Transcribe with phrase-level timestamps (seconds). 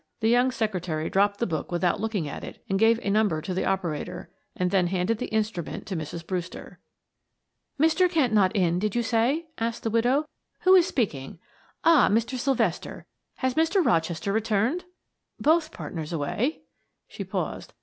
[0.19, 3.53] The young secretary dropped the book without looking at it, and gave a number to
[3.53, 6.25] the operator, and then handed the instrument to Mrs.
[6.25, 6.79] Brewster.
[7.79, 8.09] "Mr.
[8.09, 10.25] Kent not in, did you say?" asked the widow.
[10.61, 11.37] "Who is speaking?
[11.83, 12.39] Ah, Mr.
[12.39, 13.85] Sylvester has Mr.
[13.85, 14.85] Rochester returned?
[15.39, 16.63] Both partners away"...
[17.07, 17.75] she paused...